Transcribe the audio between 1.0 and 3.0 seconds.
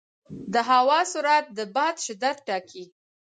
سرعت د باد شدت ټاکي.